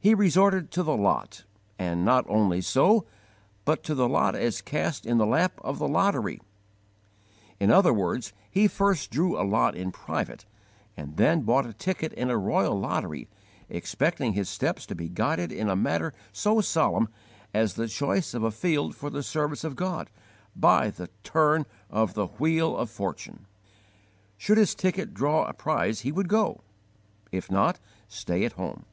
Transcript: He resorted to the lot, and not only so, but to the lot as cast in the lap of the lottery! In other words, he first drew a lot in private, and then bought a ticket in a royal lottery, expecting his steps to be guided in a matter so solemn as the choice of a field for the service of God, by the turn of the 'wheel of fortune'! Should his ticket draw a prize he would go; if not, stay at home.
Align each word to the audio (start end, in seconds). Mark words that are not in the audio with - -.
He 0.00 0.12
resorted 0.14 0.70
to 0.72 0.82
the 0.82 0.98
lot, 0.98 1.44
and 1.78 2.04
not 2.04 2.26
only 2.28 2.60
so, 2.60 3.06
but 3.64 3.82
to 3.84 3.94
the 3.94 4.06
lot 4.06 4.34
as 4.34 4.60
cast 4.60 5.06
in 5.06 5.16
the 5.16 5.24
lap 5.24 5.58
of 5.64 5.78
the 5.78 5.88
lottery! 5.88 6.42
In 7.58 7.70
other 7.70 7.90
words, 7.94 8.34
he 8.50 8.68
first 8.68 9.10
drew 9.10 9.40
a 9.40 9.48
lot 9.48 9.74
in 9.74 9.90
private, 9.92 10.44
and 10.94 11.16
then 11.16 11.40
bought 11.40 11.64
a 11.64 11.72
ticket 11.72 12.12
in 12.12 12.28
a 12.28 12.36
royal 12.36 12.78
lottery, 12.78 13.28
expecting 13.70 14.34
his 14.34 14.50
steps 14.50 14.84
to 14.84 14.94
be 14.94 15.08
guided 15.08 15.50
in 15.50 15.70
a 15.70 15.74
matter 15.76 16.12
so 16.34 16.60
solemn 16.60 17.08
as 17.54 17.72
the 17.72 17.88
choice 17.88 18.34
of 18.34 18.42
a 18.42 18.50
field 18.50 18.94
for 18.94 19.08
the 19.08 19.22
service 19.22 19.64
of 19.64 19.74
God, 19.74 20.10
by 20.54 20.90
the 20.90 21.08
turn 21.22 21.64
of 21.88 22.12
the 22.12 22.26
'wheel 22.26 22.76
of 22.76 22.90
fortune'! 22.90 23.46
Should 24.36 24.58
his 24.58 24.74
ticket 24.74 25.14
draw 25.14 25.46
a 25.46 25.54
prize 25.54 26.00
he 26.00 26.12
would 26.12 26.28
go; 26.28 26.60
if 27.32 27.50
not, 27.50 27.78
stay 28.06 28.44
at 28.44 28.52
home. 28.52 28.84